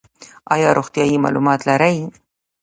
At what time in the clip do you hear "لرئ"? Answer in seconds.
1.67-1.97